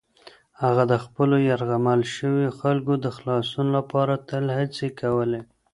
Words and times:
هغه 0.61 0.83
د 0.91 0.93
خپلو 1.03 1.35
یرغمل 1.49 2.01
شویو 2.15 2.51
خلکو 2.59 2.93
د 3.03 3.07
خلاصون 3.17 3.67
لپاره 3.77 4.13
تل 4.29 4.45
هڅې 4.57 4.87
کولې. 4.99 5.41